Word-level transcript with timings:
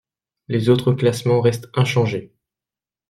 Les 0.47 0.69
autres 0.69 0.93
classements 0.93 1.41
restent 1.41 1.69
inchangés. 1.75 2.33